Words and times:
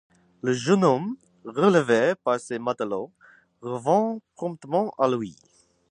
Le 0.41 0.51
jeune 0.51 0.83
homme, 0.83 1.15
relevé 1.45 2.15
par 2.23 2.39
ses 2.39 2.57
matelots, 2.57 3.11
revint 3.61 4.17
promptement 4.35 4.95
à 4.97 5.07
lui. 5.07 5.35